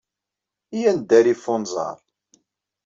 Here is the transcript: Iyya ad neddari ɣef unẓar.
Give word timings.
Iyya 0.75 0.87
ad 0.91 0.95
neddari 0.97 1.33
ɣef 1.35 1.45
unẓar. 1.53 1.97